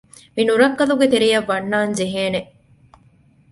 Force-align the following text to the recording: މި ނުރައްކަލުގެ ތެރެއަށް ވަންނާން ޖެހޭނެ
މި 0.35 0.41
ނުރައްކަލުގެ 0.47 1.07
ތެރެއަށް 1.13 1.47
ވަންނާން 1.49 1.93
ޖެހޭނެ 1.99 2.41